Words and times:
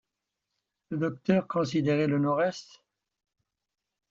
Le 0.89 0.97
docteur 0.97 1.47
considérait 1.47 2.07
le 2.07 2.17
nord-est. 2.17 2.81